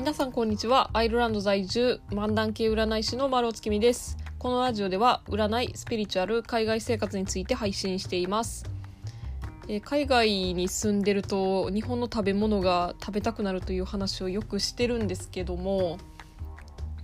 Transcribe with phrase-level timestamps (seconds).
[0.00, 0.88] 皆さんこんにちは。
[0.94, 4.16] アイルランド在住漫談系占い師の丸尾月見です。
[4.38, 8.64] このラジオでは占いスピリチュアル海外生活について配信しています。
[9.68, 15.98] えー海外に住んでると日本の食べ物が食べたくなるという話をよくしてるんですけども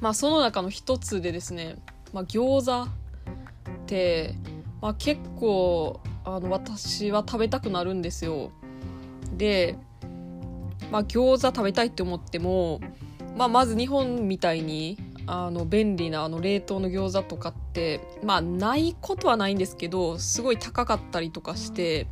[0.00, 1.76] まあその中の一つでですね、
[2.12, 2.90] まあ、餃子っ
[3.86, 4.34] て、
[4.82, 8.50] まあ、結構あの私は食べたくなるんですよ。
[9.36, 9.78] で
[10.90, 12.80] まあ、餃子食べたいって思っても、
[13.36, 22.06] まあ、まず日本みたいにあの便利なあの冷凍の餃子とかって、まあ、ないことはないんですけどすごい高かったりとかして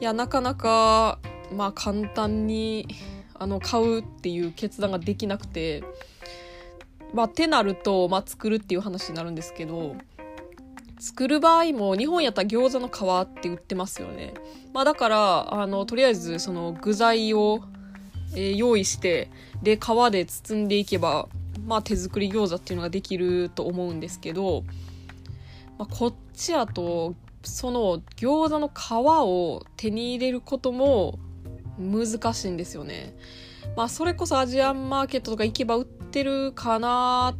[0.00, 1.18] いやなかなか、
[1.54, 2.88] まあ、簡単に
[3.34, 5.84] あの買うっていう決断ができなくて。
[7.12, 9.96] まあ、ってなると、まあ、作るっていう話になるんですけど
[10.98, 14.34] 作る場合も日本やったら餃子の皮って売ってますよね、
[14.72, 17.60] まあ、だからあのとりあえずその具材を
[18.34, 19.30] え用意して
[19.62, 19.80] で皮
[20.10, 21.28] で包んでいけば、
[21.66, 24.64] まあ、手作り餃子っていうのができると思うんですけど、
[25.78, 31.18] まあ、こっちやとその餃子の皮を手に入れることも
[31.78, 33.14] 難しいんですよね。
[33.76, 37.34] まあ、それこそアジアンマーケットとか行けば売ってるかな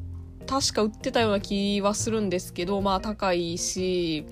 [0.46, 4.24] 確か売ってたような気はするんですけどまあ高いし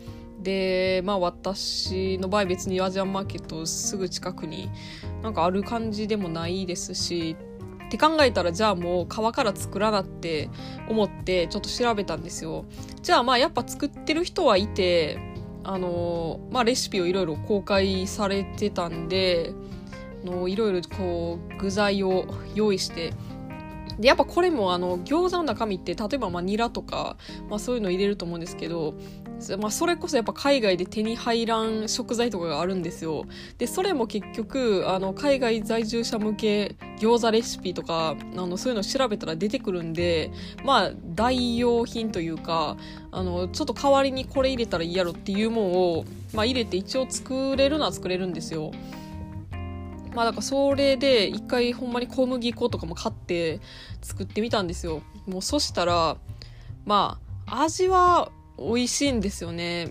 [0.42, 4.70] でまあ私の場合別にアジアンマーケットすぐ近くに
[5.22, 7.36] なんかある感じでもないですし
[7.86, 10.48] って考えたらじゃあもう皮から作らなって
[10.88, 12.64] 思ってちょっと調べたんですよ。
[13.02, 15.18] じゃあまあやっぱ作ってる人はいて
[15.64, 19.52] あのまあレシピをいろいろ公開されてたんで
[20.24, 23.12] のいろいろこう具材を用意して。
[23.98, 27.18] でやっぱこれもあの餃子の中身って例えばまあニラとか、
[27.50, 28.94] まあ、そういうの入れると思うんですけど
[29.58, 33.24] まあ、それこそやっぱ海外で手に入らん食材とかがあるんですよ。
[33.58, 40.30] でそれも結局あの海外在住者向け餃子レシピとかあのそういうの調べたら出てくるんで
[40.64, 42.77] まあ代用品というか
[43.11, 48.73] あのちょっと代わりにこれ入れたらいいやろっていうもんを、まあ、入れて一応作れるのは作れるんですよ。
[50.14, 53.61] まあだからそれで一回ほんまに小麦粉とかも買って
[54.02, 55.02] 作ってみたんですよ。
[55.27, 56.17] もうそしたら
[56.84, 59.89] まあ味は美味しいんですよね。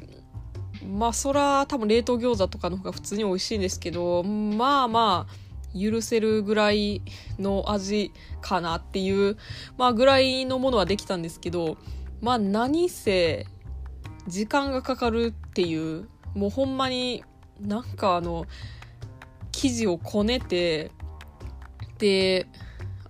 [0.86, 7.02] まあそら多分冷凍餃子とかの方が普通に美味しいんですけど、まあまあ許せるぐらい
[7.38, 9.38] の味かなっていう、
[9.78, 11.78] まあぐらいのものはできたんですけど、
[12.22, 13.48] まあ何せ
[14.28, 17.24] 時間がかかるっていう、もうほんまに
[17.60, 18.46] なんかあの、
[19.52, 20.92] 生地をこねて、
[21.98, 22.48] で、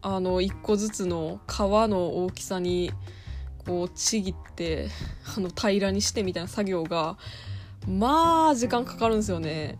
[0.01, 2.91] あの、一個ずつの皮の大きさに
[3.69, 4.87] こうちぎって
[5.37, 7.17] あの平らにしてみたいな作業が
[7.87, 9.77] まあ時間かかるんですよね。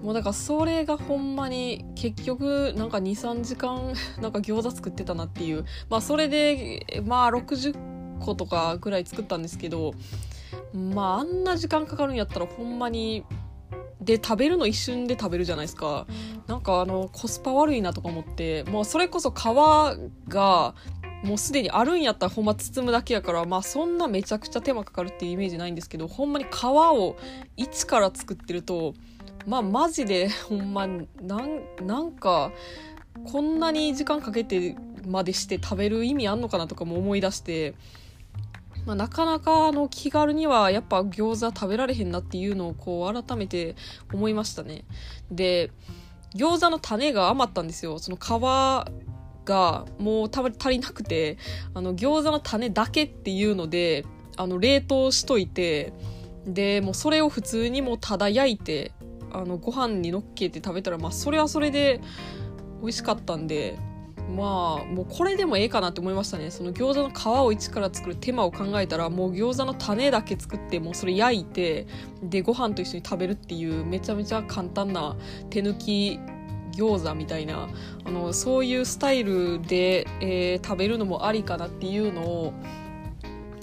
[0.00, 5.64] もうだからそれがほんまに結局なんか23時間 なんか餃子作ってたなっていう。
[5.90, 9.94] まあそれでまあ60個とかぐらい作ったんですけど
[10.72, 13.24] まああんな時間かかるんやったらほんまに
[14.00, 16.06] で食べるの一瞬で食べるじゃないですか。
[16.46, 19.34] なんかあのコスパ悪いなとか思ってもうそれこそ皮
[20.28, 20.74] が
[21.26, 27.16] もうすでにあるんやったらほんま包むだけやからまあそんなめちゃくちゃ手間かかるっていうイメージないんですけどほんまに皮を
[27.56, 28.94] 一から作ってると
[29.46, 30.96] まあマジでほんまな
[31.38, 32.52] んなんか
[33.24, 37.74] こんなに時間かけてまでして食べる意味あんのかなとかも思い出して、
[38.84, 43.74] まあ、なかなかあの気軽にはやっぱ餃子食べられへんなっていうのをこう改めて
[44.12, 44.84] 思いましたね。
[45.30, 45.70] で
[46.34, 49.15] 餃子の種が余ったんですよその皮
[49.46, 51.38] がもうた足りなくて
[51.72, 54.04] あの餃子の種だけっていうので
[54.36, 55.94] あの冷凍しといて
[56.46, 58.92] でもうそれを普通にもうただ焼いて
[59.32, 62.00] あのご飯にのっけて食べたらまあそれはそれで
[62.80, 63.78] 美味しかったんで
[64.34, 66.50] まあもうこれでもええかなって思いましたね。
[66.50, 71.86] その餃子の皮を一から作る手間を考えたらもう餃子の種だけ作ってもうそれ焼いて
[72.22, 75.16] でご飯と一緒に食べるっていうめちゃめちゃ簡単な
[75.50, 76.18] 手抜き
[76.76, 77.68] 餃子みたいな
[78.04, 82.52] あのそういうスタイルで、えー食べるのもありかなっていうのを、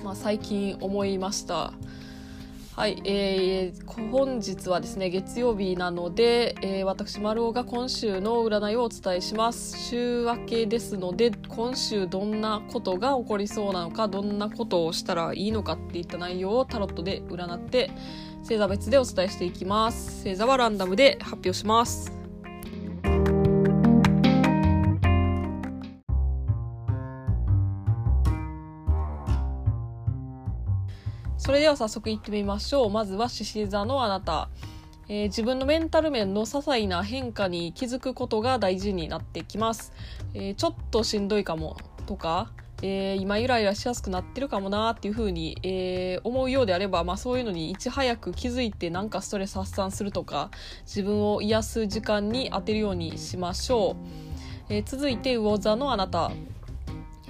[0.04, 1.74] まあ、最近思いました。
[2.76, 9.78] はい、えー、本日はですね月曜日なので、えー私丸尾が今週の占いをお伝えします。
[9.78, 17.92] 週明けですので今週どんなことが起こりそうなのかどんなことをしたらいいのかっていった内容をタロットで占って
[18.42, 20.24] 星座別でお伝えしていきます。
[20.24, 22.23] 星座はランダムで発表します。
[31.44, 32.90] それでは早速いってみましょう。
[32.90, 34.48] まずは獅子座のあなた。
[35.10, 39.92] えー、自分のメンタル面の些細な変化に気づくことが大事になってきます。
[40.34, 41.76] えー、ちょっとしんどいかも
[42.06, 50.50] とか、えー、今イライラしやすくなってるかもなっていうふうに、えー、思うようであれば、まあ、そういうのにいち早く気づいてなんかストレス発散するとか
[50.86, 53.98] 自分を癒す時間に当てるようにしましょ
[54.70, 56.32] う、えー、続いて魚座のあなた。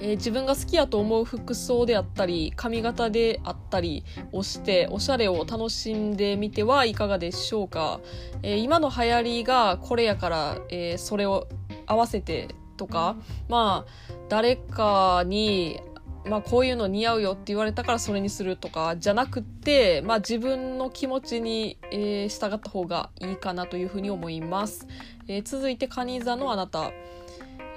[0.04, 4.04] えー、自分が好きやと思う服装であったり髪型であったり
[4.34, 8.02] をしておしゃれを楽しんでみてはいかがでしょうか、
[8.44, 11.48] えー、今の流行りがこれやから、えー、それを
[11.88, 13.16] 合わせてとか
[13.48, 15.80] まあ誰かに
[16.26, 24.88] まあ、こういうの似合うよって言われたからそれにするとかじゃなくて、まあ、自分の気持ちに、えー、従った方がいいかなというふうに思います、
[25.28, 26.92] えー、続いて蟹座のあなた。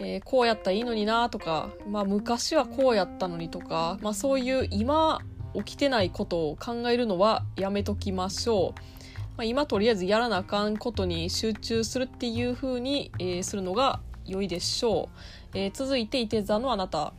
[0.01, 5.21] えー、こうやったらいいのになとか、まあ、昔はこうやったのにとか、まあ、そういう今
[5.55, 8.81] 起きてないことを考えるのはやめときましょう。
[9.37, 15.09] まあ、今とりあえずやらなあかんことに集中するっていう風に、えー、するのが良いでしょ
[15.55, 15.59] う。
[15.59, 17.13] えー、続いて、いて座のあなた。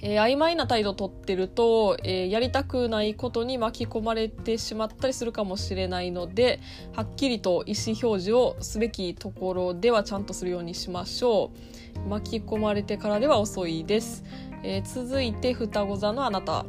[0.00, 6.60] えー、曖昧な態度をとってると、えー、やりたくないことに巻き込まれてしまったりするかもしれないので
[6.94, 11.50] はっきりと意思表示をすべきところではちゃんとするようにしましょ
[11.96, 12.08] う。
[12.08, 14.24] 巻き込まれてからでは遅いです、
[14.62, 16.64] えー、続いて双子座のあなた。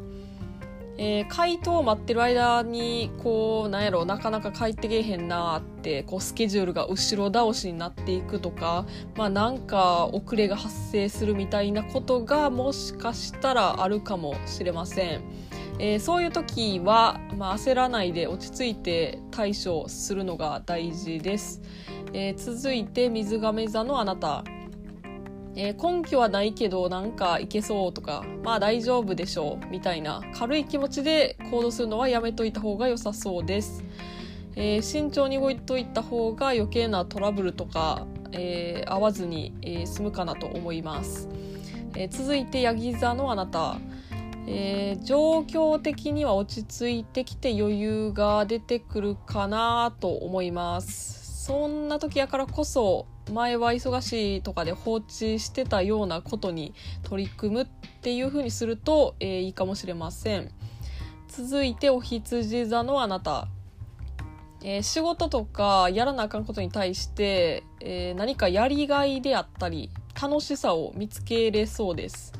[1.01, 8.85] えー、回答を待ってる間にこうなんやろなかなか帰ってけえへんなってこうスケジュールが後ろ倒しになっていくとか
[9.15, 15.21] まあなんか遅れが発生するみたいなことがもしかしたらあるかもしれません。
[15.81, 21.61] えー、そういう時は、まあ、焦らないで落ち着いて対処するのが大事です。
[22.11, 24.43] えー、続いて水亀座のあなた。
[25.61, 33.83] えー、根拠はないけどなんかいけそうとかまあ大丈夫でしょうみたいな軽い気持ちで行動するのはやめといた方が良さそうです、
[34.55, 41.27] えー、慎重に動いといた方が余計なトラブルとか、えー、合わずに、えー、済むかなと思います、
[41.93, 43.77] えー、続いてヤギ座のあなた。
[44.51, 51.45] えー、状況的には落ち着いてきて余裕が出てくるかなと思います。
[51.45, 56.73] そんな時やからこそ前は忙しいとかで放置してたようなことに
[57.03, 57.67] 取り組むっ
[58.01, 60.51] ていう風にすると、えー、いいかもしれません。
[61.27, 63.47] 続いてお羊座のあなた、
[64.63, 72.33] えー、仕事とかやらなあかんことに対して、えー、何かやりがいであったり楽しさを見つけれそうです。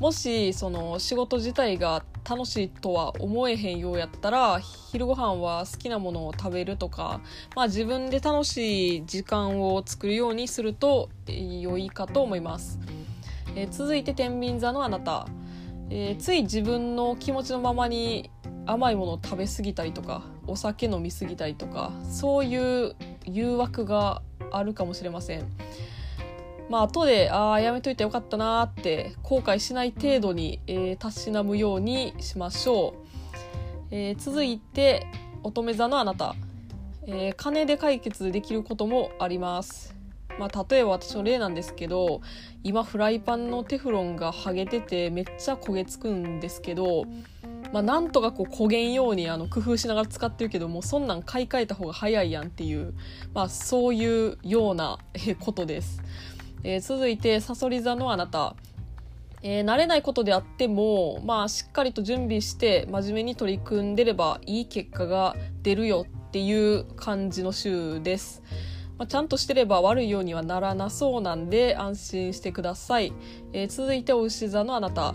[0.00, 7.20] もしその仕事自体が楽しいとは思えへんようやったら昼ご飯は好きなものを食べるとか、
[7.56, 12.78] まあ、自分で楽しい時間を作るようにすると良いかと思います、
[13.56, 15.26] えー、続いて天秤座のあなた、
[15.90, 18.30] えー、つい自分の気持ちのままに
[18.66, 22.94] 甘いものを食べ過ぎたりとかお酒飲み過ぎたりとかそういう
[23.24, 24.22] 誘惑が
[24.52, 25.48] あるかもしれません。
[26.68, 33.08] まあ後でああやめといてよかったなって後悔しない程度に、えー、たしなむようにしましょう、
[33.90, 35.06] えー、続いて
[35.42, 36.34] 乙女座のあなた、
[37.06, 39.92] えー、金で解決できることもあります。
[40.38, 42.20] まあ、例えば私の例なんですけど
[42.62, 47.04] 今フライパンのテフロンが剥げててめっちゃ焦げつくんですけど、
[47.72, 52.94] まあ、なんとかこう焦げんようにあの工夫しながら使ってるけどもうそんなん買い替えた方が早いやんっていう、
[53.34, 54.98] まあ、そういうような
[55.40, 56.02] ことです。
[56.64, 58.54] えー、続いてさそり座のあなた、
[59.42, 68.42] えー、慣れないことであっても、まあ、しっかりと準備して真面目に取り組んでればいい結果が出るよっていう感じの週です。
[68.98, 73.12] まあ、ちゃんとしてれば悪いようにはならなそうなんで安心してください。
[73.52, 75.14] えー、続いてお牛座のあなた、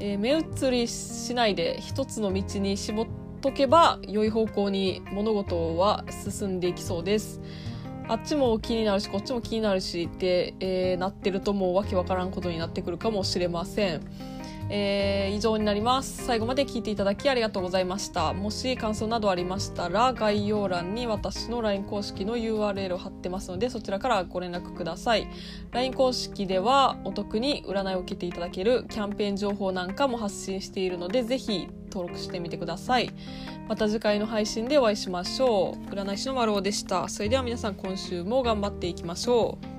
[0.00, 3.06] えー、目移りしないで一つの道に絞っ
[3.40, 7.40] とけば良い方向に物事は進んでいきそうです。
[8.08, 14.00] あっちも気になるしこっちも気になるしって、えー、なってるともうわけわからんことになってくるかもしれません。
[14.68, 16.24] えー、以上になります。
[16.24, 18.32] 最後まで聞いていただきありがとうございました。
[18.32, 25.28] もし感想などありましたら、概要欄に私の LINE 公式の URL を貼ってますので、そちらからご連絡ください。
[25.70, 33.10] LINE 公式ではお得に占いを受けていただけるキャンペーン情報なんかも発信しているので、ぜひ登録してみてください。
[33.68, 35.90] また次回の配信でお会いしましょう。
[35.90, 37.08] 占い師の丸尾でした。
[37.08, 39.75] それでは皆さん今週も頑張っていきましょう。